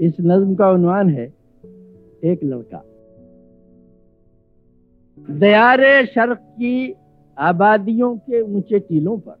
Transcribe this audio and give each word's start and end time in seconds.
इस 0.00 0.12
नज्म 0.20 0.54
का 0.54 0.70
उन्वान 0.70 1.10
है 1.10 1.32
एक 2.24 2.40
लड़का। 2.44 2.84
दयारे 5.30 6.06
शर्क 6.06 6.38
की 6.38 6.94
आबादियों 7.38 8.16
के 8.16 8.40
ऊँचे 8.40 8.78
टीलों 8.78 9.18
पर। 9.18 9.36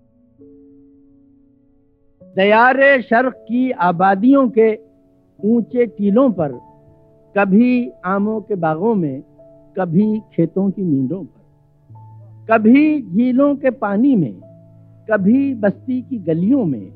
दयारे 2.36 3.02
शर्क 3.02 3.34
की 3.34 3.70
आबादियों 3.70 4.48
के 4.48 4.78
ऊँचे 5.44 5.86
टीलों 5.86 6.32
पर, 6.32 6.52
कभी 7.38 7.90
आमों 8.04 8.40
के 8.40 8.54
बागों 8.54 8.94
में, 8.94 9.22
कभी 9.78 10.20
खेतों 10.20 10.70
की 10.70 10.82
मींडों 10.82 11.24
पर। 11.24 11.46
कभी 12.50 13.02
झीलों 13.02 13.56
के 13.56 13.70
पानी 13.70 14.16
में, 14.16 14.34
कभी 15.10 15.54
बस्ती 15.54 16.02
की 16.02 16.18
गलियों 16.18 16.64
में 16.64 16.95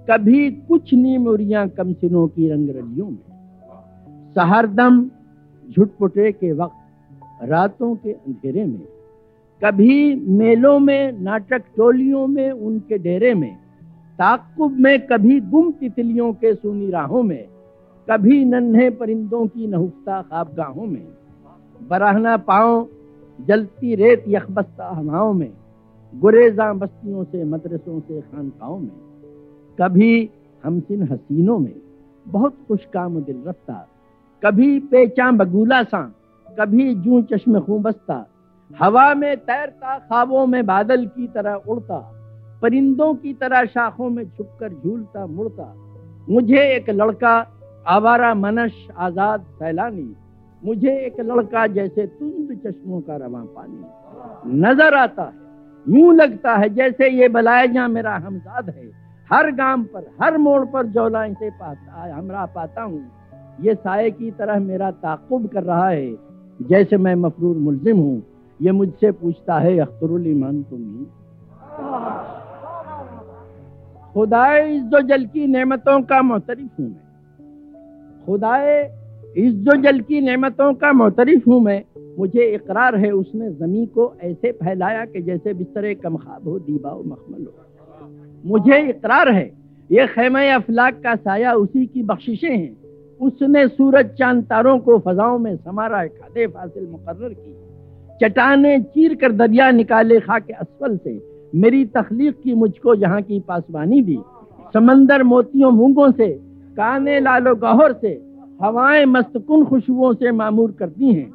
कभी 0.00 0.50
कुछ 0.50 0.94
नीमुरियाँ 0.94 1.68
कमसिनों 1.68 2.28
की 2.28 2.48
रंगरलियों 2.48 3.10
में। 3.10 4.32
सहरदम 4.34 5.10
झुटपुटे 5.70 6.32
के 6.32 6.52
वक्त, 6.52 6.76
रातों 7.42 7.96
के 7.96 8.12
अंधेरे 8.12 8.64
में, 8.64 8.86
कभी 9.64 10.14
मेलों 10.14 10.78
में, 10.78 11.12
नाटक 11.12 11.62
टोलियों 11.76 12.26
में, 12.26 12.50
उनके 12.50 12.98
डेरे 12.98 13.34
में, 13.34 13.56
ताकुब 14.18 14.72
में, 14.72 15.06
कभी 15.06 15.40
गुम 15.40 15.70
तितलियों 15.70 16.32
के 16.32 16.54
सुनी 16.54 16.90
राहों 16.90 17.22
में, 17.22 17.48
कभी 18.10 18.44
नन्हे 18.44 18.90
परिंदों 18.90 19.46
की 19.46 19.66
नहुफ्ता 19.66 20.22
खाबगाहों 20.22 20.86
में, 20.86 21.06
बराहना 21.88 22.36
पाओ 22.36 22.86
जलती 23.40 23.94
रेत 23.94 24.24
यखबस्ता 24.28 24.88
हवाओं 24.88 25.32
में, 25.32 25.52
गुरेजा 26.14 26.72
बस्तियों 26.72 27.24
से, 27.24 27.44
मदरसों 27.44 28.00
से 28.00 28.20
खानकाओं 28.20 28.78
में। 28.78 29.09
कभी 29.78 30.30
हमसिन 30.64 31.02
हसीनों 31.02 31.58
में 31.58 31.74
बहुत 32.26 32.56
खुश 32.68 32.84
काम 32.94 33.20
दिल 33.20 33.42
रफ्ता 33.46 33.86
कभी 34.42 34.78
पेचा 34.80 35.30
बगूला 35.32 35.82
सा, 35.82 36.02
कभी 36.46 36.94
जू 36.94 37.20
चश्म 37.22 37.60
खूबस्ता 37.60 38.26
हवा 38.70 39.14
में 39.14 39.36
तैरता, 39.36 39.98
खाबों 39.98 40.46
में 40.46 40.64
बादल 40.66 41.06
की 41.06 41.26
तरह 41.26 41.54
उड़ता, 41.54 41.98
परिंदों 42.62 43.14
की 43.14 43.32
तरह 43.34 43.64
शाखों 43.64 44.08
में 44.10 44.24
छुपकर 44.26 44.72
झूलता, 44.74 45.26
मुड़ता। 45.26 45.74
मुझे 46.28 46.62
एक 46.74 46.90
लड़का 46.90 47.34
आवारा 47.86 48.34
मनश 48.34 48.72
आज़ाद 48.96 49.44
सैलानी, 49.52 50.14
मुझे 50.62 50.96
एक 51.06 51.20
लड़का 51.20 51.66
जैसे 51.66 52.06
तुंद 52.06 52.56
चश्मों 52.66 53.00
का 53.00 53.16
रवा 53.16 53.44
पानी। 53.56 54.60
नज़र 54.60 54.94
आता 54.94 55.22
है, 55.22 55.38
यूँ 55.86 56.14
लगता 56.14 56.54
है 56.54 56.68
जैसे 56.74 57.08
ये 57.10 57.28
बलायजा 57.28 57.88
मेरा 57.88 58.16
हमजाद 58.16 58.70
है। 58.70 58.99
हर 59.32 59.50
गाँव 59.50 59.82
पर, 59.84 60.06
हर 60.22 60.38
मोड़ 60.38 60.64
पर 60.64 60.86
जौला 60.86 61.26
से 61.28 61.50
पाता 61.50 62.14
हमरा 62.14 62.46
पाता 62.46 62.82
हूँ। 62.82 63.02
ये 63.60 63.74
साय 63.74 64.10
की 64.10 64.30
तरह 64.30 64.58
मेरा 64.60 64.90
ताकुब 64.90 65.46
कर 65.48 65.62
रहा 65.62 65.88
है। 65.88 66.14
जैसे 66.60 66.96
मैं 66.96 67.14
मफरूर 67.14 67.56
मुलजिम 67.56 67.98
हूँ, 67.98 68.22
ये 68.60 68.72
मुझसे 68.72 69.10
पूछता 69.12 69.58
है, 69.58 69.78
अख्तरुल 69.78 70.26
ईमान 70.26 70.62
तुम 70.62 71.06
खुदाए 74.14 74.62
इज्जो 74.68 75.00
जल 75.02 75.24
की 75.24 75.46
नेमतों 75.46 76.02
का 76.02 76.22
मोतरफ 76.22 76.78
हूँ 76.78 76.90
मैं। 76.90 78.24
खुदाए 78.26 78.82
इज्जो 79.36 79.76
जल 79.82 80.00
की 80.00 80.20
नेमतों 80.20 80.72
का 80.74 80.92
मोतरफ 80.92 81.46
हूँ 81.48 81.60
मैं। 81.60 81.82
मुझे 82.18 82.44
इकरार 82.44 82.96
है 82.96 83.10
उसने 83.10 83.50
जमी 83.50 83.86
को 83.86 84.12
ऐसे 84.22 84.52
फैलाया 84.52 85.04
कि 85.04 85.22
जैसे 85.22 85.54
बिस्तर 85.54 85.94
कमखाब 85.94 86.48
हो, 86.48 86.58
दीबा 86.58 86.90
मखमल 86.90 87.46
हो। 87.46 87.66
मुझे 88.46 88.88
इकरार 88.88 89.28
है। 89.28 89.52
ये 89.92 90.06
खेम 90.06 90.54
अफलाक 90.54 90.94
का 90.94 91.16
साया 91.16 91.52
उसी 91.52 91.86
की 91.86 92.02
बख्शिशें 92.02 92.56
हैं। 92.56 92.76
उसने 93.20 93.68
सूरज 93.68 94.06
चाँद 94.06 94.44
तारों 94.44 94.78
को 94.78 94.98
फजाओं 94.98 95.38
में 95.38 95.56
समारा 95.56 96.06
खादे 96.06 96.46
फासिल 96.46 96.86
मुकर्र 96.86 97.34
की। 97.34 97.56
चटाने 98.22 98.80
चीर 98.80 99.14
कर 99.14 99.32
दरिया 99.32 99.70
निकाले 99.70 100.20
खाके 100.20 100.52
असफल 100.52 100.96
से। 100.96 101.30
मेरी 101.54 101.84
तखलीक 101.84 102.40
की 102.42 102.54
मुझको 102.54 102.94
यहाँ 102.94 103.22
की 103.22 103.40
पासवानी 103.40 104.02
दी। 104.02 104.18
समंदर 104.74 105.22
मोतियों 105.22 105.70
मूंगों 105.70 106.12
से, 106.12 106.28
काने 106.76 107.20
लालो 107.20 107.54
गहर 107.54 107.92
से, 107.92 108.22
हवाएँ 108.62 109.04
मस्तकुन 109.04 109.64
खुशबुओं 109.64 110.14
से 110.14 110.32
मामूर 110.32 110.72
करती 110.72 111.14
हैं। 111.14 111.32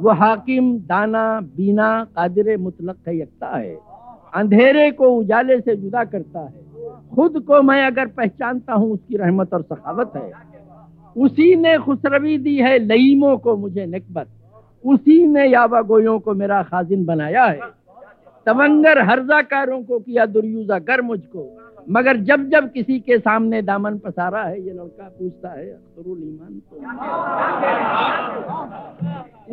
वो 0.00 0.10
हाकिम, 0.10 0.78
दाना, 0.78 1.40
बीना, 1.40 2.04
कादिर 2.04 2.58
मुतलक 2.58 2.96
यकता 3.08 3.58
है। 3.58 3.87
अंधेरे 4.34 4.90
को 4.90 5.08
उजाले 5.08 5.60
से 5.60 5.76
जुदा 5.76 6.04
करता 6.04 6.40
है। 6.40 6.68
खुद 7.14 7.44
को 7.46 7.62
मैं 7.62 7.86
अगर 7.86 8.06
पहचानता 8.06 8.72
हूँ, 8.72 8.92
उसकी 8.92 9.16
रहमत 9.16 9.54
और 9.54 9.62
सखावत 9.62 10.12
है। 10.16 10.32
उसी 11.16 11.56
ने 11.56 11.78
खुसरवी 11.78 12.38
दी 12.38 12.56
है, 12.56 12.78
लईमों 12.78 13.38
को 13.38 13.56
मुझे 13.56 13.86
नकबत। 13.86 14.26
उसी 14.86 15.26
ने 15.26 15.46
यावा 15.46 15.82
गोयों 15.82 16.18
को 16.18 16.34
मेरा 16.34 16.62
खाजिन 16.62 17.04
बनाया 17.04 17.44
है। 17.44 17.60
तवंगर 18.46 18.98
हर्जाकारों 18.98 19.82
को 19.82 19.98
किया 19.98 20.26
दुर्यूजा 20.26 20.78
कर 20.78 21.02
मुझको। 21.02 21.64
मगर 21.90 22.16
जब 22.16 22.48
जब 22.48 22.72
किसी 22.72 23.00
के 23.00 23.18
सामने 23.18 23.62
दामन 23.62 23.98
पसारा 23.98 24.42
है, 24.42 24.62
ये 24.62 24.72
लड़का 24.72 25.08
पूछता 25.08 25.48
है 25.48 25.68
ईमान 26.08 26.62
तो। 26.70 26.76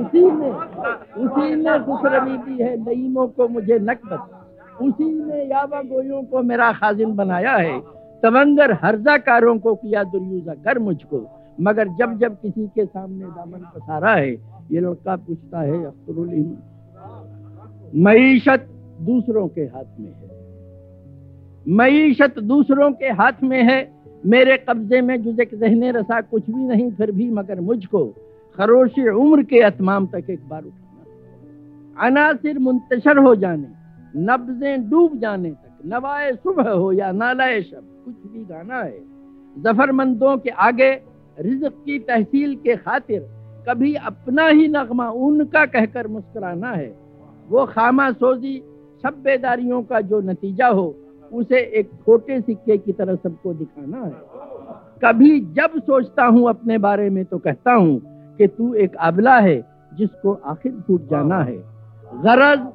उसी 0.03 0.21
ने 0.21 0.51
उसी 1.25 1.55
ने 1.55 1.79
खुसरवी 1.79 2.37
दी 2.37 2.63
है 2.63 2.85
नईमों 2.85 3.27
को 3.27 3.47
मुझे 3.47 3.79
नकबत। 3.79 4.44
उसी 4.81 5.23
ने 5.23 5.45
यावा 5.45 5.81
गोयों 5.81 6.23
को 6.23 6.43
मेरा 6.43 6.73
खाजिन 6.73 7.15
बनाया 7.15 7.53
है। 7.53 7.79
तवंगर 8.23 8.71
हर्जाकारों 8.71 9.59
को 9.59 9.75
किया 9.75 10.03
दुर्यूजा 10.03 10.53
कर 10.53 10.79
मुझको। 10.79 11.29
मगर 11.61 11.87
जब 11.87 12.17
जब 12.19 12.35
किसी 12.41 12.67
के 12.67 12.85
सामने 12.85 13.25
दामन 13.25 13.59
पसारा 13.75 14.11
है, 14.11 14.33
ये 14.71 14.79
लड़का 14.79 15.15
पूछता 15.15 15.61
है, 15.61 15.85
अख्तरुल 15.85 16.57
मीशत 17.95 18.67
दूसरों 19.01 19.47
के 19.47 19.61
हाथ 19.61 19.99
में 19.99 20.13
है। 20.13 20.25
मीशत 21.67 22.39
दूसरों 22.39 22.91
के 22.91 23.05
हाथ 23.05 23.31
में 23.43 23.63
है। 23.63 23.91
मेरे 24.25 24.57
कब्जे 24.57 25.01
में 25.01 25.23
जुजक 25.23 25.55
जहने 25.55 25.91
रसा 25.91 26.21
कुछ 26.21 26.49
भी 26.49 26.63
नहीं, 26.63 26.91
फिर 26.91 27.11
भी 27.11 27.29
मगर 27.29 27.59
मुझको। 27.59 28.05
खरोश 28.57 28.99
उम्र 28.99 29.43
के 29.43 29.61
अतमाम 29.61 30.07
तक 30.07 30.29
एक 30.29 30.49
बार 30.49 30.63
उठाना। 30.63 32.07
अनासिर 32.07 32.59
मुंतशर 32.59 33.17
हो 33.17 33.35
जाने। 33.35 33.84
नब्जें 34.17 34.89
डूब 34.89 35.17
जाने 35.19 35.49
तक, 35.49 35.77
नवाए 35.85 36.31
सुबह 36.33 36.69
हो 36.69 36.91
या 36.91 37.11
नालाए 37.11 37.61
शब, 37.61 37.83
कुछ 38.05 38.31
भी 38.31 38.43
गाना 38.45 38.77
है। 38.77 38.99
जफरमंदों 39.55 40.37
के 40.37 40.49
आगे 40.49 40.91
रिज्क 41.37 41.73
की 41.85 41.99
तहसील 41.99 42.55
के 42.55 42.75
खातिर 42.75 43.19
कभी 43.69 43.93
अपना 43.95 44.47
ही 44.47 44.67
नगमा 44.67 45.09
उनका 45.09 45.65
कहकर 45.65 46.07
मुस्कुराना 46.07 46.71
है। 46.71 46.95
वो 47.49 47.65
खामा 47.65 48.11
सोजी 48.11 48.57
सब 49.03 49.21
बेदारियों 49.23 49.81
का 49.83 50.01
जो 50.01 50.19
नतीजा 50.21 50.67
हो, 50.67 50.95
उसे 51.31 51.59
एक 51.79 51.89
छोटे 52.05 52.39
सिक्के 52.41 52.77
की 52.77 52.91
तरह 52.91 53.15
सबको 53.15 53.53
दिखाना 53.53 54.05
है। 54.05 54.13
कभी 55.03 55.39
जब 55.39 55.79
सोचता 55.79 56.25
हूँ 56.25 56.49
अपने 56.49 56.77
बारे 56.77 57.09
में 57.09 57.23
तो 57.25 57.37
कहता 57.37 57.73
हूँ 57.73 57.99
कि 58.37 58.47
तू 58.47 58.73
एक 58.73 58.95
अबला 58.95 59.37
है 59.39 59.57
जिसको 59.93 60.33
आखिर 60.45 60.71
फूट 60.87 61.09
जाना 61.09 61.39
है। 61.39 61.57
गरज 62.23 62.67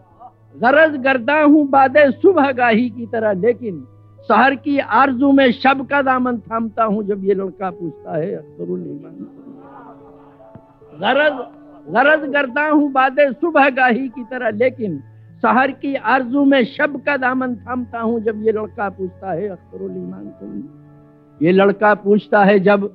गरज 0.54 0.92
करता 1.04 1.34
हूँ 1.42 1.66
बादे 1.68 2.10
सुबह 2.12 2.50
गाही 2.52 2.88
की 2.90 3.06
तरह, 3.06 3.32
लेकिन 3.34 3.86
शहर 4.28 4.54
की 4.56 4.78
आरज़ू 4.78 5.30
में 5.32 5.50
शब 5.52 5.86
का 5.88 6.00
दामन 6.02 6.38
थामता 6.40 6.84
हूँ 6.84 7.02
जब 7.06 7.24
ये 7.24 7.34
लड़का 7.34 7.70
पूछता 7.70 8.16
है, 8.16 8.34
अख्तरुल 8.34 8.80
ईमान। 8.80 9.14
गरज 11.00 11.32
गरज 11.88 12.32
करता 12.32 12.66
हूँ 12.68 12.90
बादे 12.92 13.30
सुबह 13.32 13.68
गाही 13.70 14.08
की 14.08 14.24
तरह, 14.24 14.50
लेकिन 14.52 14.98
शहर 15.42 15.70
की 15.72 15.94
आरज़ू 15.94 16.44
में 16.44 16.64
शब 16.66 17.00
का 17.02 17.16
दामन 17.16 17.54
थामता 17.56 18.00
हूँ 18.00 18.20
जब 18.20 18.42
ये 18.46 18.52
लड़का 18.52 18.88
पूछता 18.90 19.32
है, 19.32 19.48
अख्तरुल 19.48 19.90
ईमान 19.92 20.26
तुम 20.40 20.62
ये 21.40 21.52
लड़का 21.52 21.94
पूछता 21.96 22.44
है, 22.44 22.58
जब 22.60 22.86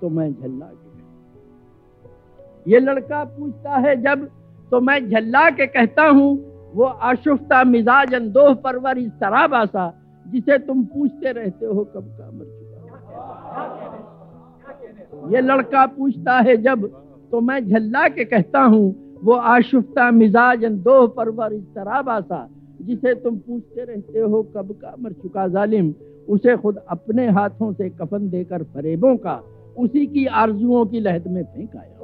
तो 0.00 0.08
मैं 0.08 0.32
झल्ला 0.32 0.66
के 0.66 0.88
ये 2.66 2.78
लड़का 2.80 3.24
पूछता 3.26 3.76
है, 3.78 3.96
जब 4.02 4.28
तो 4.72 4.80
मैं 4.80 5.10
झल्ला 5.10 5.50
के 5.50 5.66
कहता 5.68 6.06
हूँ 6.08 6.36
वो 6.74 6.84
आशुफ्ता 6.84 7.62
मिजाज 7.64 8.14
अंदोह 8.14 8.54
परवर 8.64 8.98
इस 8.98 9.12
तरह 9.20 9.46
बासा 9.48 9.92
जिसे 10.26 10.58
तुम 10.60 10.84
पूछते 10.84 11.32
रहते 11.32 11.66
हो, 11.66 11.84
कब 11.86 12.06
का 12.18 12.30
मर 12.30 12.44
चुका। 12.46 12.78
ये 15.32 15.40
लड़का 15.40 15.86
पूछता 15.88 16.34
है, 16.38 16.56
जब 16.58 16.86
तो 17.32 17.40
मैं 17.40 17.60
झल्ला 17.62 18.08
के 18.08 18.24
कहता 18.24 18.60
हूँ, 18.62 18.94
वो 19.22 19.32
आशुफ्ता 19.32 20.10
मिजाज 20.12 20.64
दो 20.64 21.06
परवर 21.08 21.52
इस 21.52 21.64
तरह 21.74 22.02
बासा 22.02 22.48
जिसे 22.80 23.14
तुम 23.16 23.36
पूछते 23.38 23.84
रहते 23.84 24.20
हो, 24.20 24.42
कब 24.56 24.72
का 24.82 24.94
मर 24.98 25.12
चुका 25.12 25.46
जालिम, 25.48 25.94
उसे 26.28 26.56
खुद 26.56 26.76
अपने 26.90 27.28
हाथों 27.30 27.72
से 27.72 27.88
कफन 27.90 28.28
देकर 28.30 28.62
फरेबों 28.64 29.16
का, 29.16 29.42
उसी 29.78 30.06
की 30.06 30.26
आरजुओं 30.26 30.84
की 30.86 31.00
लहद 31.00 31.26
में 31.26 31.44
फेंक 31.44 31.76
आया 31.76 31.94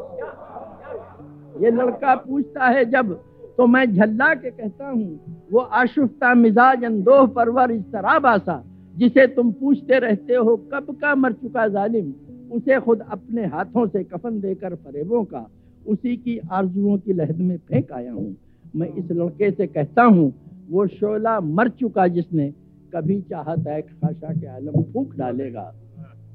ये 1.57 1.71
लड़का 1.73 2.15
पूछता 2.17 2.65
है, 2.67 2.85
जब 2.87 3.19
तो 3.58 3.67
मैं 3.67 3.85
झल्ला 3.87 4.32
के 4.35 4.50
कहता 4.50 4.88
हूँ, 4.88 5.49
वो 5.53 5.61
आशुफ्ता 5.61 6.32
मिजाज 6.35 6.85
अंदोह 6.85 7.26
परवर 7.26 7.70
इस 7.70 7.82
तरह 7.93 8.19
बासा, 8.19 8.62
जिसे 8.94 9.26
तुम 9.26 9.53
पूछते 9.53 9.99
रहते 9.99 10.35
हो, 10.35 10.56
कब 10.73 10.97
का 11.00 11.14
मर 11.14 11.32
चुका 11.32 11.67
जालिम? 11.69 12.12
उसे 12.53 12.81
खुद 12.81 13.00
अपने 13.03 13.47
हाथों 13.47 13.87
से 13.87 14.03
कफन 14.05 14.41
देकर 14.41 14.75
फरेबों 14.75 15.25
का, 15.25 15.47
उसी 15.87 16.17
की 16.17 16.38
आरजुओं 16.38 16.99
की 16.99 17.12
लहद 17.12 17.38
में 17.38 17.56
फेंक 17.58 17.93
आया 17.93 18.12
हूँ। 18.12 18.37
मैं 18.76 18.88
इस 18.88 19.11
लड़के 19.12 19.50
से 19.50 19.67
कहता 19.67 20.03
हूँ, 20.03 20.32
वो 20.70 20.87
शोला 20.88 21.38
मर 21.41 21.69
चुका 21.70 22.06
जिसने 22.08 22.53
कभी 22.94 23.20
चाहता 23.20 23.73
है 23.73 23.81
खाशा 23.82 24.32
के 24.32 24.47
आलम 24.47 24.82
फूक 24.82 25.14
डालेगा। 25.17 25.73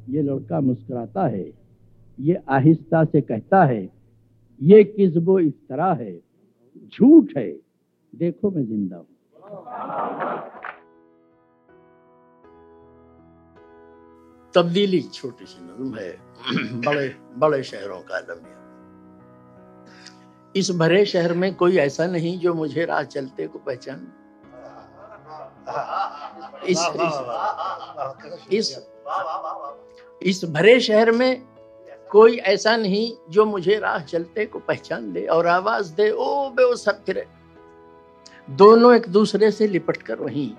ये 0.10 0.22
लड़का 0.22 0.60
मुस्कुराता 0.62 1.28
है, 1.28 1.46
ये 2.18 2.42
आहिस्ता 2.50 3.04
से 3.04 3.22
कहता 3.22 3.64
है, 3.64 3.88
ये 4.62 4.84
किसबो 4.84 5.40
इफ्तरा 5.40 5.94
है। 5.94 6.12
झूठ 6.94 7.38
है। 7.38 7.52
देखो 8.14 8.52
मैं 8.52 8.66
ज़िंदा 8.66 8.98
हूँ। 8.98 9.08
तब्दीली 14.54 15.02
छोटी 15.02 15.46
सी 15.46 15.64
नज्म 15.64 15.96
है। 15.96 16.12
बड़े 16.82 17.08
बड़े 17.38 17.64
शहरों 17.64 18.00
का 18.02 18.18
अलमिया 18.18 18.58
इस 20.56 20.72
भरे 20.72 21.06
शहर 21.06 21.34
में 21.34 21.54
कोई 21.56 21.78
ऐसा 21.78 22.06
नहीं 22.06 22.40
जो 22.40 22.54
मुझे 22.54 22.86
राह 22.86 23.04
चलते 23.04 23.48
को 23.48 23.60
पहचान। 23.60 24.08
इस, 26.68 26.80
इस 28.52 28.80
इस 30.22 30.46
भरे 30.46 30.80
शहर 30.80 31.12
में 31.12 31.51
कोई 32.12 32.38
ऐसा 32.52 32.76
नहीं 32.78 33.12
जो 33.30 33.46
मुझे 33.46 33.78
राह 33.80 34.00
चलते 34.04 34.46
को 34.46 34.60
पहचान 34.60 35.12
ले 35.14 35.26
और 35.26 35.48
आवाज़ 35.48 35.94
दे 35.94 36.10
ओ 36.12 36.50
बे 36.50 36.64
ओ 36.64 36.76
सब 36.76 37.04
फिरे 37.06 37.26
दोनों 38.48 38.94
एक 38.96 39.08
दूसरे 39.10 39.52
से 39.52 39.68
लिपट 39.68 39.98
कर 39.98 40.16
वहीं 40.16 40.50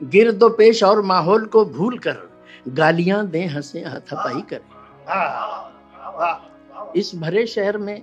गिरदो 0.00 0.48
पेश 0.48 0.82
और 0.84 1.00
माहौल 1.02 1.44
को 1.46 1.64
भूल 1.64 1.98
कर 1.98 2.16
गालियाँ 2.68 3.26
दे 3.26 3.44
हंसे 3.44 3.80
हथपाई 3.84 4.42
करें। 4.52 4.72
इस 6.96 7.14
भरे 7.14 7.46
शहर 7.46 7.78
में 7.78 8.02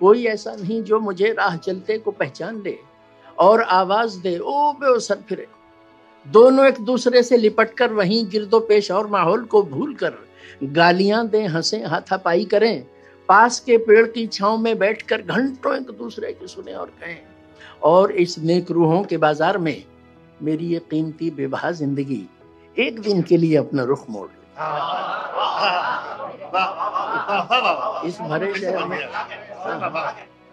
कोई 0.00 0.24
ऐसा 0.26 0.54
नहीं 0.54 0.82
जो 0.82 1.00
मुझे 1.00 1.32
राह 1.32 1.56
चलते 1.56 1.98
को 1.98 2.10
पहचान 2.10 2.62
ले 2.62 2.76
और 3.38 3.62
आवाज़ 3.62 4.18
दे 4.20 4.38
ओ 4.38 4.72
बे 4.72 4.94
ओ 4.94 4.98
सर 4.98 5.18
फिरे 5.28 5.46
दोनों 6.26 6.66
एक 6.66 6.80
दूसरे 6.84 7.22
से 7.22 7.36
लिपट 7.36 7.74
कर 7.74 7.92
वहीं 7.92 8.24
गिरदो 8.30 8.60
पेश 8.60 8.90
और 8.90 9.06
माहौल 9.06 9.44
को 9.44 9.62
भूल 9.62 9.94
कर 9.94 10.14
गालियाँ 10.62 11.26
दें 11.28 11.46
हंसे 11.48 11.82
हाथापाई 11.84 12.44
करें 12.44 12.84
पास 13.28 13.60
के 13.60 13.76
पेड़ 13.78 14.06
की 14.06 14.26
छाव 14.26 14.56
में 14.58 14.78
बैठकर 14.78 15.22
घंटों 15.22 15.76
एक 15.76 15.90
दूसरे 15.98 16.32
की 16.32 16.46
सुने 16.46 16.72
और 16.72 16.86
कहें 17.00 17.18
और 17.82 18.12
इस 18.12 18.38
नेक 18.38 18.70
रूहों 18.70 19.02
के 19.04 19.16
बाज़ार 19.16 19.58
में 19.58 19.82
मेरी 20.42 20.66
ये 20.66 20.78
कीमती 20.90 21.30
बेबहा 21.30 21.70
ज़िंदगी 21.70 22.26
एक 22.76 23.00
दिन 23.00 23.22
के 23.22 23.36
लिए 23.36 23.56
अपना 23.56 23.82
रुख 23.82 24.04
मोड़ 24.10 24.28
इस 28.06 28.18
भरे 28.20 28.54
शहर 28.54 28.84
में 28.84 28.98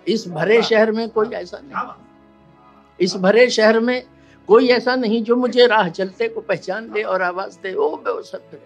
इस 0.08 0.28
भरे 0.28 0.62
शहर 0.62 0.92
में 0.92 1.10
कोई 1.10 1.28
ऐसा 1.28 1.60
नहीं। 1.64 3.06
इस 3.06 3.16
भरे 3.16 3.50
शहर 3.50 3.80
में 3.80 4.04
कोई 4.48 4.68
ऐसा 4.70 4.96
नहीं 4.96 5.24
जो 5.24 5.36
मुझे 5.36 5.68
राह 5.68 5.90
चलते 5.90 6.28
को 6.28 6.42
पहचान 6.42 6.92
दे 6.92 7.04
और 7.04 7.22
आवाज़ 7.22 7.58
दे 7.64 7.74
ओ 7.74 7.96
बे 7.98 8.22
सत्य 8.24 8.60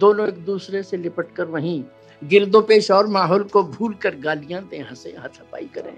दोनों 0.00 0.28
एक 0.28 0.44
दूसरे 0.44 0.82
से 0.82 0.96
लिपट 0.96 1.34
कर 1.34 1.44
वहीं 1.48 1.82
गिरदो 2.22 2.60
पेश 2.60 2.90
और 2.90 3.06
माहौल 3.06 3.42
को 3.44 3.62
भूल 3.62 3.94
कर 3.94 4.16
गालियाँ 4.16 4.62
दे, 4.62 4.78
हंसे 4.80 5.14
हथपाई 5.18 5.68
करें। 5.74 5.96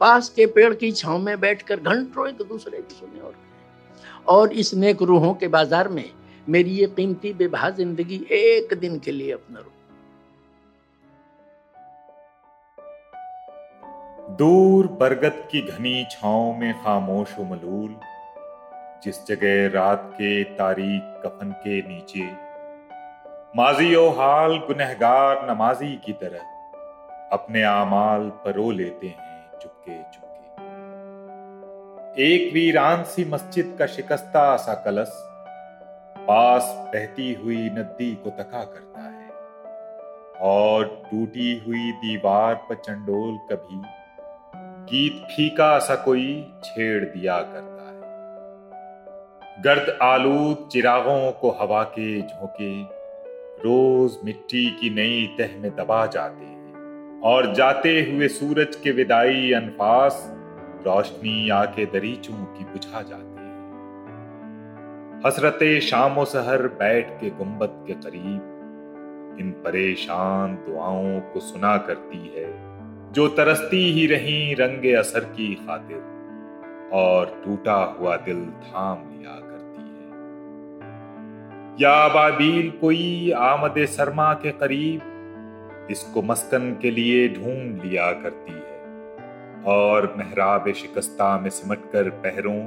पास 0.00 0.28
के 0.28 0.46
पेड़ 0.46 0.72
की 0.74 0.90
छाव 0.92 1.18
में 1.18 1.40
बैठकर 1.40 1.80
घंटों 1.80 2.28
एक 2.28 2.42
दूसरे 2.48 2.80
की 2.82 2.94
सुने 2.94 3.20
और 3.20 3.34
और 4.28 4.52
इस 4.52 4.74
नेक 4.74 5.02
रूहों 5.02 5.34
के 5.34 5.48
बाज़ार 5.48 5.88
में 5.88 6.10
मेरी 6.48 6.70
ये 6.70 6.86
कीमती 6.96 7.32
बेबहा 7.32 7.70
ज़िंदगी 7.70 8.16
एक 8.32 8.74
दिन 8.78 8.98
के 8.98 9.12
लिए 9.12 9.32
अपना 9.32 9.60
रू 9.60 9.70
दूर 14.36 14.86
बरगद 15.00 15.46
की 15.50 15.60
घनी 15.62 16.04
छाओ 16.10 16.52
में 16.58 16.72
खामोश 16.74 17.34
मलूल 17.40 17.94
जिस 19.04 19.26
जगह 19.26 19.66
रात 19.74 20.10
के 20.14 20.42
तारीख 20.54 21.22
कफन 21.24 21.50
के 21.64 21.80
नीचे 21.88 22.26
माजी 23.54 23.88
ओ 23.94 24.04
हाल 24.10 24.52
गुनहगार 24.58 25.42
नमाजी 25.50 25.88
की 25.96 26.12
तरह 26.12 26.46
अपने 27.32 27.60
आमाल 27.62 28.22
परो 28.44 28.70
लेते 28.70 29.06
हैं 29.08 29.58
चुपके 29.58 29.98
चुपके। 30.14 30.64
एक 32.24 32.46
वीरान 32.54 33.04
सी 33.04 33.24
मस्जिद 33.24 33.68
का 33.78 33.86
शिकस्ता 33.86 34.42
सा 34.56 34.74
कलश 34.86 35.12
पास 36.18 36.72
बहती 36.94 37.28
हुई 37.34 37.60
नदी 37.76 38.08
को 38.24 38.32
तका 38.32 38.64
करता 38.64 39.04
है 39.04 39.28
और 40.48 40.88
टूटी 41.04 41.46
हुई 41.66 41.84
दीवार 42.00 42.58
पर 42.64 42.80
चंडोल 42.80 43.38
कभी 43.52 43.80
गीत 44.90 45.22
फीका 45.26 45.70
सा 45.78 45.98
कोई 46.08 46.26
छेड़ 46.64 47.04
दिया 47.04 47.38
करता 47.52 47.86
है। 47.86 48.02
गर्द 49.62 49.94
आलूद 50.02 50.68
चिरागों 50.72 51.22
को 51.40 51.54
हवा 51.60 51.82
के 51.94 52.10
झोंके 52.20 53.03
रोज 53.64 54.16
मिट्टी 54.24 54.64
की 54.70 54.90
नई 54.90 55.26
तह 55.38 55.60
में 55.60 55.70
दबा 55.76 56.06
जाते 56.06 56.44
हैं 56.44 57.20
और 57.24 57.52
जाते 57.54 57.90
हुए 58.02 58.28
सूरज 58.28 58.76
के 58.76 58.90
विदाई 58.92 59.52
अनफास 59.52 60.24
रोशनी 60.86 61.48
आके 61.50 61.86
दरीचों 61.86 62.44
की 62.46 62.64
बुझा 62.64 63.02
जाती 63.02 63.22
है। 63.22 63.52
हसरते 65.26 65.80
शामो 65.80 66.24
सहर 66.24 66.66
बैठ 66.80 67.10
के 67.20 67.30
गुंबद 67.30 67.84
के 67.86 67.94
करीब, 67.94 68.40
इन 69.40 69.50
परेशान 69.64 70.54
दुआओं 70.66 71.20
को 71.32 71.40
सुना 71.40 71.76
करती 71.86 72.18
है, 72.36 72.46
जो 73.12 73.28
तरसती 73.28 73.82
ही 73.92 74.06
रही 74.06 74.54
रंगे 74.54 74.92
असर 74.94 75.24
की 75.30 75.54
खातिर, 75.54 76.02
और 76.92 77.42
टूटा 77.44 77.76
हुआ 77.98 78.16
दिल 78.16 78.44
थाम 78.62 78.98
लिया 78.98 79.32
करती 79.32 79.48
है 79.48 79.53
या 81.80 82.08
बाबील 82.08 82.70
कोई 82.70 83.30
आमद 83.30 83.74
सरमा 83.78 84.34
के 84.34 84.50
करीब, 84.50 85.88
इसको 85.90 86.22
मस्कन 86.22 86.78
के 86.82 86.90
लिए 86.90 87.28
ढूंढ 87.28 87.82
लिया 87.84 88.12
करती 88.12 88.52
है। 88.52 88.64
और 89.64 90.14
मेहराब 90.18 90.72
शिकस्ता 90.72 91.40
में 91.40 91.50
सिमट 91.50 91.78
कर 91.92 92.10
पहरों, 92.10 92.58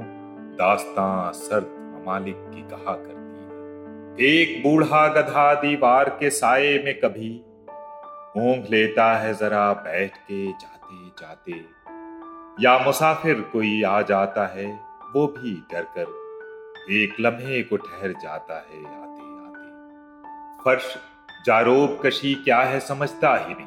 दास्तां 0.54 1.32
सर्द 1.32 1.66
ममालिक 1.66 2.36
की 2.38 2.62
कहा 2.62 2.92
करती 2.92 3.42
है। 3.42 4.30
एक 4.30 4.62
बूढ़ा 4.62 5.08
गधा 5.08 5.54
दीवार 5.54 6.08
के 6.08 6.30
साये 6.30 6.82
में 6.84 7.00
कभी 7.00 7.42
ऊँघ 8.36 8.66
लेता 8.70 9.14
है 9.14 9.34
जरा 9.34 9.72
बैठ 9.72 10.16
के 10.16 10.46
जाते 10.46 11.08
जाते। 11.08 11.52
या 12.64 12.78
मुसाफिर 12.78 13.40
कोई 13.40 13.82
आ 13.82 14.02
जाता 14.02 14.46
है, 14.46 14.80
वो 15.16 15.26
भी 15.26 15.62
डर 15.72 15.82
कर 15.82 16.27
एक 16.90 17.16
लम्हे 17.20 17.62
को 17.62 17.76
ठहर 17.76 18.12
जाता 18.12 18.54
है, 18.54 18.78
आते 18.78 19.22
आते। 19.22 20.62
फर्श 20.64 20.98
जारोब 21.46 22.00
कशी 22.06 22.34
क्या 22.34 22.60
है 22.60 22.80
समझता 22.80 23.36
ही 23.36 23.54
नहीं। 23.54 23.66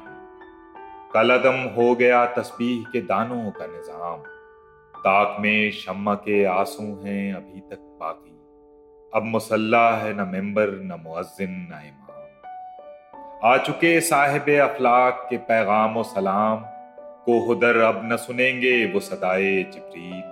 कलदम 1.14 1.74
हो 1.76 1.96
गया 1.96 2.26
तस्बीह 2.26 2.84
के 2.84 3.02
दानों 3.02 3.52
का 3.52 3.66
निज़ाम। 3.66 4.18
ताक 4.98 5.38
में 5.40 5.72
शम्मा 5.72 6.14
के 6.14 6.44
आँसू 6.46 6.84
हैं 6.84 7.34
अभी 7.34 7.60
तक 7.60 7.98
बाकी। 8.00 8.38
अब 9.14 9.24
मुसल्ला 9.24 9.96
है 9.96 10.14
न 10.14 10.30
मेंबर, 10.30 10.70
न 10.70 11.04
मुअज्जिन, 11.04 11.50
न 11.50 11.82
इमाम। 11.86 13.52
आ 13.54 13.58
चुके 13.58 14.02
साहिब 14.02 14.42
अफलाक 14.42 15.28
के 15.30 15.38
पैगाम 15.38 16.02
सलाम। 16.02 16.66
को 17.26 17.46
हुदर 17.46 17.78
अब 17.78 18.02
न 18.14 18.16
सुनेंगे 18.16 18.94
वो 18.94 19.00
सदाए 19.00 19.64
जबरील। 19.64 20.31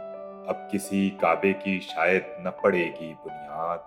अब 0.50 0.68
किसी 0.72 1.10
काबे 1.10 1.54
की 1.54 1.80
शायद 1.80 2.36
न 2.40 2.52
पड़ेगी 2.64 3.14
बुनियाद। 3.14 3.80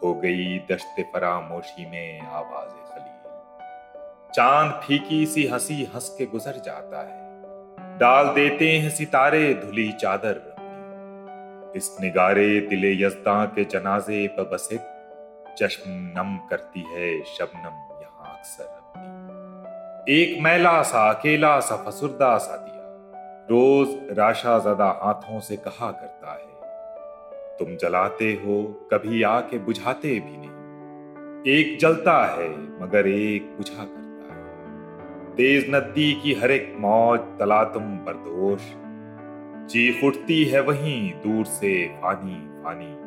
खो 0.00 0.12
गई 0.14 0.58
दश्त 0.70 1.00
फरामोशी 1.14 1.86
में 1.86 2.20
आवाज़ 2.20 2.70
खलील। 2.92 4.30
चाँद 4.34 4.80
फीकी 4.84 5.26
सी 5.26 5.46
हँसी 5.46 5.84
हंस 5.94 6.14
के 6.18 6.26
गुजर 6.26 6.62
जाता 6.64 7.02
है। 7.02 7.98
डाल 7.98 8.28
देते 8.34 8.70
हैं 8.78 8.90
सितारे, 8.90 9.54
धुली 9.54 9.92
चादर 9.92 10.40
इस 11.76 11.96
निगारे 12.00 12.60
दिले 12.60 12.92
यजदा 12.92 13.44
के 13.44 13.64
जनाजे 13.64 14.26
पर 14.28 14.50
बसित 14.52 14.82
चश्म 15.58 15.90
नम 16.16 16.36
करती 16.48 16.80
है, 16.80 17.22
शबनम 17.24 17.76
यहाँ 18.02 18.38
अक्सर 18.38 18.80
एक 20.08 20.42
मैला 20.42 20.82
सा 20.82 21.08
अकेला 21.10 21.58
सा 21.60 21.76
फसुरदा 21.76 22.36
सा 22.38 22.56
रोज 23.50 24.18
राशा 24.18 24.58
जदा 24.58 25.00
हाथों 25.02 25.40
से 25.40 25.56
कहा 25.56 25.90
करता 25.90 26.32
है। 26.32 26.52
तुम 27.58 27.76
जलाते 27.76 28.32
हो, 28.32 28.88
कभी 28.92 29.22
आके 29.22 29.58
बुझाते 29.58 30.08
भी 30.08 30.36
नहीं। 30.36 30.52
एक 31.54 31.78
जलता 31.78 32.26
है, 32.26 32.50
मगर 32.82 33.06
एक 33.06 33.42
बुझा 33.56 33.84
करता 33.84 34.34
है। 34.34 34.42
तेज 35.34 35.66
नदी 35.70 36.20
की 36.22 36.32
हर 36.34 36.50
एक 36.50 36.76
मौज 36.78 37.20
तला 37.20 37.64
तुम 37.64 37.82
बरदोश। 37.82 38.60
चीख 39.70 40.04
उठती 40.04 40.44
है 40.44 40.62
वहीं, 40.62 41.12
दूर 41.12 41.44
से 41.44 41.88
फानी 41.88 42.62
फानी। 42.62 43.02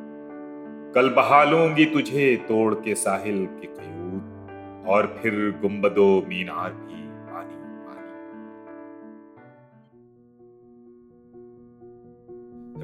कल 0.94 1.10
बहा 1.10 1.44
लूँगी 1.44 1.86
तुझे, 1.86 2.36
तोड़ 2.36 2.74
के 2.74 2.96
साहिल 2.96 3.46
के 3.46 3.68
कयूद 3.68 4.86
और 4.88 5.20
फिर 5.22 5.60
गुम्बदो 5.62 6.26
मीनार 6.28 6.72
भी। 6.72 7.05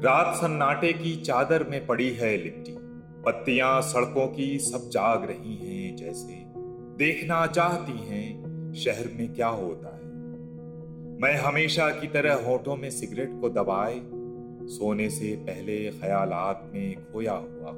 रात 0.04 0.34
सन्नाटे 0.34 0.92
की 0.92 1.16
चादर 1.16 1.64
में 1.64 1.86
पड़ी 1.86 2.10
है 2.10 2.36
लिपटी। 2.36 2.76
पत्तियाँ 3.22 3.82
सड़कों 3.82 4.28
की 4.28 4.58
सब 4.58 4.88
जाग 4.88 5.24
रही 5.24 5.56
हैं 5.56 5.96
जैसे। 5.96 6.44
देखना 6.96 7.46
चाहती 7.46 7.98
हैं, 7.98 8.44
शहर 8.74 9.10
में 9.18 9.34
क्या 9.34 9.48
होता 9.48 9.96
है। 9.96 10.02
मैं 11.20 11.34
हमेशा 11.34 11.90
की 11.90 12.06
तरह 12.06 12.34
होठों 12.34 12.76
में 12.76 12.90
सिगरेट 12.90 13.40
को 13.40 13.48
दबाए, 13.48 14.00
सोने 14.66 15.10
से 15.10 15.36
पहले 15.36 15.90
ख्यालात 15.90 16.70
में 16.74 16.94
खोया 16.94 17.32
हुआ 17.32 17.72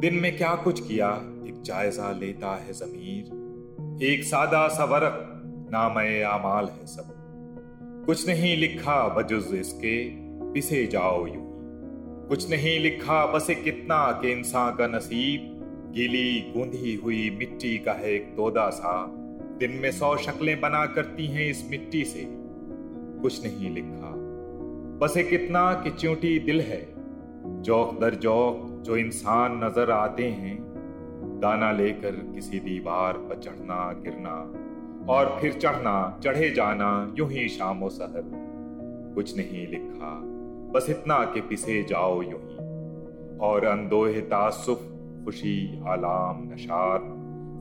दिन 0.00 0.14
में 0.14 0.36
क्या 0.36 0.54
कुछ 0.54 0.88
किया, 0.88 1.10
एक 1.48 1.62
जायजा 1.62 2.12
लेता 2.12 2.56
है 2.56 2.72
जमीर। 2.72 3.24
एक 4.02 4.24
सादा 4.24 4.68
सा 4.68 4.84
वरक 4.84 5.42
नाम 5.70 5.98
आमाल 6.30 6.68
है 6.68 6.86
सब। 6.86 7.12
कुछ 8.06 8.28
नहीं 8.28 8.56
लिखा 8.56 9.08
बजुज 9.08 9.54
इसके 9.54 10.25
पिसे 10.56 10.86
जाओ 10.86 11.26
यूँ। 11.26 11.46
कुछ 12.28 12.50
नहीं 12.50 12.80
लिखा, 12.80 13.26
बस 13.26 13.50
एक 13.50 13.64
कितना 13.64 14.12
के 14.12 14.32
इंसान 14.32 14.74
का 14.74 14.86
नसीब। 14.86 15.62
गीली 15.92 16.52
गूंधी 16.56 16.94
हुई 16.94 17.36
मिट्टी 17.38 17.78
का 17.78 17.92
है 17.92 18.12
एक 18.14 18.22
तोदा 18.36 18.70
सा। 18.70 19.06
दिन 19.58 19.70
में 19.70 19.92
सौ 19.92 20.16
शक्लें 20.16 20.60
बना 20.60 20.86
करती 20.86 21.26
हैं 21.26 21.50
इस 21.50 21.70
मिट्टी 21.70 22.04
से। 22.04 22.26
कुछ 23.22 23.46
नहीं 23.46 23.70
लिखा। 23.70 24.12
बस 24.98 25.16
एक 25.16 25.28
इतना 25.32 25.72
कि 25.72 25.90
च्यूटी 25.90 26.38
दिल 26.38 26.60
है। 26.60 26.88
जौक 27.62 28.00
दर 28.00 28.14
जौक 28.14 28.82
जो 28.86 28.96
इंसान 28.96 29.64
नज़र 29.64 29.90
आते 29.90 30.24
हैं। 30.24 30.58
दाना 31.40 31.72
लेकर 31.72 32.10
किसी 32.10 32.58
दीवार 32.58 33.12
पर 33.12 33.38
चढ़ना, 33.38 33.92
गिरना। 33.92 34.52
और 35.12 35.38
फिर 35.40 35.52
चढ़ना, 35.52 36.20
चढ़े 36.24 36.50
जाना, 36.50 37.14
यूँ 37.18 37.30
ही 37.30 37.48
शामो 37.48 37.88
सहर। 37.88 38.46
कुछ 39.14 39.36
नहीं 39.36 39.68
लिखा। 39.68 40.32
बस 40.72 40.86
इतना 40.90 41.24
कि 41.24 41.40
पिसे 41.40 41.82
जाओ 41.82 42.22
यूँ 42.22 42.40
ही। 42.40 42.56
और 43.38 43.64
अंदोहे 43.64 44.20
तासुफ 44.20 44.78
खुशी 45.24 45.82
आलाम 45.88 46.42
नशात 46.52 47.02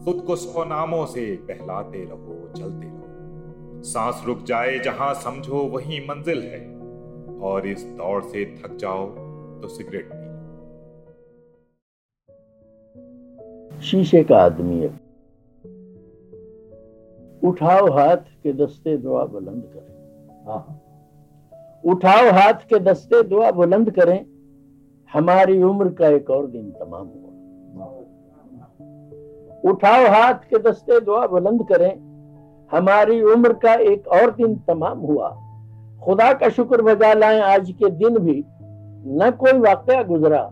खुद 0.05 0.23
को 0.27 0.35
सौ 0.35 0.63
नामों 0.63 1.05
से 1.05 1.35
बहलाते 1.35 2.03
रहो 2.05 2.53
चलते 2.57 2.87
रहो। 2.87 3.83
सांस 3.83 4.23
रुक 4.27 4.43
जाए 4.43 4.79
जहाँ 4.79 5.13
समझो 5.13 5.55
वही 5.55 5.99
मंजिल 5.99 6.41
है 6.43 6.61
और 7.39 7.67
इस 7.67 7.83
दौड़ 7.83 8.23
से 8.23 8.45
थक 8.55 8.75
जाओ 8.75 9.05
तो 9.61 9.67
सिगरेट 9.67 10.09
पी 10.13 10.17
लो। 10.17 10.35
शीशे 13.81 14.23
का 14.23 14.37
आदमी 14.37 14.79
है। 14.79 14.93
उठाओ 17.49 17.91
हाथ 17.91 18.17
के 18.17 18.53
दस्ते 18.53 18.97
दुआ 18.97 19.25
बुलंद 19.25 19.63
करें। 19.73 19.93
हाँ। 20.47 20.81
उठाओ 21.85 22.29
हाथ 22.31 22.53
के 22.53 22.79
दस्ते, 22.79 23.23
दुआ 23.23 23.51
बुलंद 23.51 23.91
करें। 23.91 24.25
हमारी 25.13 25.61
उम्र 25.63 25.89
का 25.89 26.07
एक 26.07 26.29
और 26.29 26.47
दिन 26.47 26.71
तमाम 26.71 27.07
हुआ। 27.07 27.85
उठाओ 29.71 30.07
हाथ 30.07 30.33
के 30.49 30.59
दस्ते, 30.59 30.99
दुआ 30.99 31.27
बुलंद 31.27 31.63
करें। 31.63 31.93
हमारी 32.71 33.21
उम्र 33.23 33.53
का 33.53 33.73
एक 33.73 34.07
और 34.07 34.31
दिन 34.31 34.55
तमाम 34.67 34.99
हुआ। 34.99 35.29
खुदा 36.05 36.31
का 36.33 36.49
शुक्र 36.49 36.81
बजा 36.81 37.13
लाएँ, 37.13 37.39
आज 37.39 37.71
के 37.71 37.89
दिन 37.89 38.17
भी 38.17 38.43
न 39.07 39.31
कोई 39.39 39.59
वाकया 39.59 40.03
गुजरा, 40.03 40.49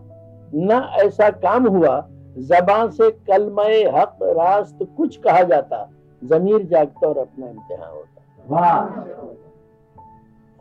न 0.54 0.90
ऐसा 1.04 1.30
काम 1.30 1.66
हुआ। 1.68 2.00
जबान 2.38 2.90
से 2.90 3.10
कलमय 3.10 3.82
हक 3.96 4.18
रास्त 4.22 4.78
कुछ 4.96 5.16
कहा 5.16 5.42
जाता, 5.42 5.88
जमीर 6.22 6.66
जागता 6.66 7.08
और 7.08 7.18
अपना 7.18 7.46
इम्तिहान 7.46 7.90
होता। 7.90 8.20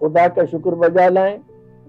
खुदा 0.03 0.27
का 0.27 0.45
शुक्र 0.45 0.69
बजा 0.69 1.09
लाएँ। 1.09 1.39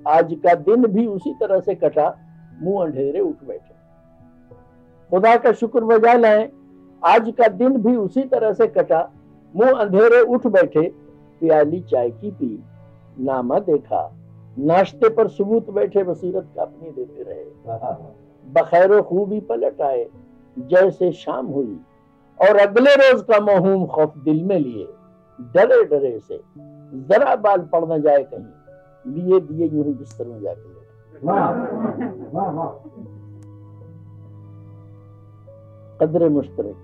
आज 0.08 0.36
का 0.44 0.54
दिन 0.54 0.86
भी 0.86 1.06
उसी 1.06 1.34
तरह 1.34 1.60
से 1.60 1.74
कटा, 1.74 2.18
मुँह 2.62 2.84
अंधेरे 2.84 3.20
उठ 3.20 3.44
बैठे। 3.44 3.74
खुदा 5.10 5.36
का 5.36 5.52
शुक्र 5.52 5.80
बजा 5.80 6.12
लाएँ। 6.12 6.48
आज 7.04 7.32
का 7.38 7.48
दिन 7.48 7.76
भी 7.82 7.96
उसी 7.96 8.22
तरह 8.22 8.52
से 8.52 8.66
कटा, 8.66 9.10
मुँह 9.56 9.80
अंधेरे 9.80 10.20
उठ 10.20 10.46
बैठे, 10.46 10.82
प्याली 11.40 11.80
चाय 11.80 12.10
की 12.10 12.30
पी 12.30 12.62
नामा 13.20 13.58
देखा। 13.58 14.16
नाश्ते 14.58 15.08
पर 15.08 15.28
सबूत 15.28 15.70
बैठे, 15.70 16.02
बसीरत 16.02 16.48
का 16.56 16.62
अपनी 16.62 16.90
देते 16.90 17.22
रहे। 17.22 17.44
बखैर 18.52 19.00
खूबी 19.02 19.40
पलट 19.40 19.80
आए, 19.80 20.06
जैसे 20.58 21.12
शाम 21.12 21.46
हुई, 21.46 21.80
और 22.40 22.56
अगले 22.56 22.94
रोज 22.94 23.22
का 23.22 23.40
महूम 23.40 23.86
खौफ 23.86 24.18
दिल 24.18 24.44
में 24.44 24.58
लिए, 24.58 24.86
डरे 25.54 25.84
डरे 25.84 26.18
से। 26.18 26.40
जरा 26.94 27.36
बाल 27.36 27.60
पड़ 27.60 27.84
न 27.84 28.02
जाए 28.02 28.22
कहीं 28.34 29.14
लिए 29.14 29.40
दिए 29.40 29.68
यूँ 29.68 29.84
ही 29.84 29.92
बिस्तर 29.92 30.26
में 30.26 30.40
जाके 30.40 30.72
कदरे 36.00 36.28
मुश्तर 36.28 36.74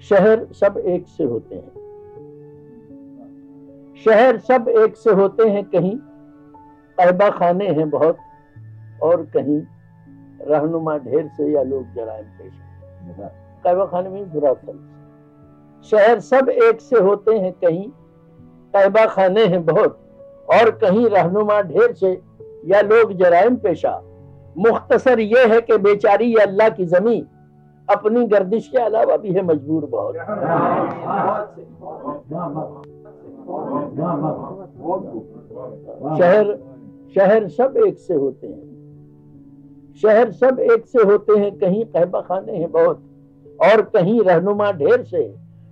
शहर 0.00 0.46
सब 0.52 0.78
एक 0.78 1.06
से 1.06 1.24
होते 1.24 1.54
हैं। 1.54 1.72
शहर 4.04 4.38
सब 4.38 4.68
एक 4.68 4.96
से 4.96 5.10
होते 5.10 5.48
हैं 5.48 5.64
कहीं 5.64 5.98
कहबा 6.98 7.30
खाने 7.30 7.68
हैं 7.68 7.90
बहुत 7.90 8.16
और 9.02 9.22
कहीं 9.36 9.62
रहनुमा 10.50 10.98
ढेर 10.98 11.28
से 11.28 11.52
या 11.52 11.62
लोग 11.62 11.84
जरायम 11.94 12.24
पेश 12.24 12.52
कहबा 13.64 13.86
खाने 13.86 14.10
में 14.10 14.32
बुरा 14.32 14.54
शहर 15.90 16.20
सब 16.20 16.48
एक 16.48 16.80
से 16.80 17.00
होते 17.00 17.38
हैं 17.38 17.52
कहीं 17.52 17.88
तहबा 18.74 19.06
खाने 19.06 19.44
हैं 19.44 19.64
बहुत, 19.66 19.98
और 20.50 20.70
कहीं 20.70 21.08
रहनुमा 21.08 21.60
ढेर 21.62 21.92
से, 21.92 22.20
या 22.66 22.80
लोग 22.80 23.12
जराइम 23.12 23.56
पेशा। 23.56 24.00
मुख्तसर 24.58 25.20
ये 25.20 25.46
है 25.46 25.60
कि 25.60 25.76
बेचारी 25.78 26.36
या 26.36 26.42
अल्लाह 26.42 26.68
की 26.68 26.84
जमी 26.84 27.24
अपनी 27.88 28.24
गर्दिश 28.26 28.68
के 28.68 28.78
अलावा 28.78 29.16
भी 29.16 29.32
है 29.32 29.42
मजबूर 29.42 29.84
बहुत। 29.84 30.14
शहर 36.18 36.58
शहर 37.14 37.48
सब 37.48 37.74
एक 37.86 37.98
से 37.98 38.14
होते 38.14 38.46
हैं। 38.46 38.68
शहर 40.02 40.30
सब 40.30 40.58
एक 40.60 40.86
से 40.86 41.02
होते 41.02 41.38
हैं, 41.38 41.50
कहीं 41.58 41.84
कहबा 41.84 42.20
खाने 42.20 42.52
हैं 42.52 42.70
बहुत, 42.72 43.02
और 43.62 43.82
कहीं 43.82 44.20
रहनुमा 44.20 44.70
ढेर 44.72 45.02
से, 45.02 45.24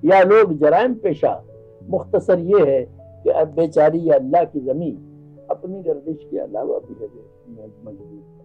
या 0.05 0.23
लोग 0.23 0.59
जराइम 0.59 0.95
पेशा। 0.95 1.33
मुख्तसर 1.83 2.39
ये 2.47 2.65
है 2.67 2.83
कि 3.25 3.31
अब 3.41 3.55
बेचारी 3.55 4.09
अल्लाह 4.11 4.45
की 4.45 4.61
ज़मीन 4.61 4.97
अपनी 5.51 5.83
गर्दिश 5.83 6.27
के 6.31 6.39
अलावा 6.39 6.79
भी 6.79 6.95
है 6.95 7.09
मज़बूत 7.57 8.38